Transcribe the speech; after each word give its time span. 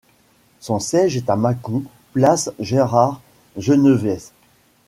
Son 0.61 0.79
siège 0.79 1.15
est 1.15 1.29
à 1.29 1.35
Mâcon 1.35 1.83
place 2.15 2.49
Gérard 2.59 3.21
Genevès. 3.55 4.33